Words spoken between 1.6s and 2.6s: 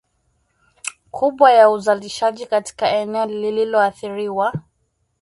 uzalishaji